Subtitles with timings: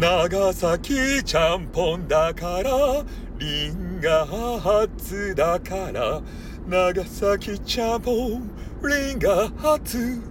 [0.00, 3.04] 長崎ちゃんぽんだから
[3.38, 6.22] リンガ初だから。
[6.66, 8.50] 長崎ちゃんぽん
[8.82, 10.29] リンガ初